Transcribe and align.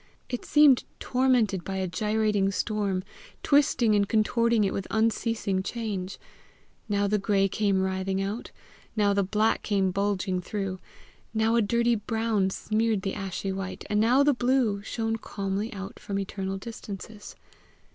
It 0.29 0.45
seemed 0.45 0.83
tormented 0.99 1.63
by 1.63 1.75
a 1.75 1.85
gyrating 1.87 2.49
storm, 2.49 3.03
twisting 3.43 3.93
and 3.93 4.09
contorting 4.09 4.63
it 4.63 4.73
with 4.73 4.87
unceasing 4.89 5.61
change. 5.61 6.17
Now 6.89 7.05
the 7.05 7.19
gray 7.19 7.47
came 7.47 7.79
writhing 7.83 8.19
out, 8.19 8.49
now 8.95 9.13
the 9.13 9.21
black 9.21 9.61
came 9.61 9.91
bulging 9.91 10.41
through, 10.41 10.79
now 11.35 11.55
a 11.55 11.61
dirty 11.61 11.93
brown 11.93 12.49
smeared 12.49 13.03
the 13.03 13.13
ashy 13.13 13.51
white, 13.51 13.85
and 13.91 13.99
now 13.99 14.23
the 14.23 14.33
blue 14.33 14.81
shone 14.81 15.17
calmly 15.17 15.71
out 15.71 15.99
from 15.99 16.17
eternal 16.17 16.57
distances. 16.57 17.35